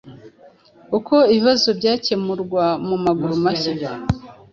Uko 0.97 1.15
ibibazo 1.31 1.69
byakemurwa 1.79 2.63
mu 2.87 2.95
maguru 3.05 3.33
mashya. 3.43 3.89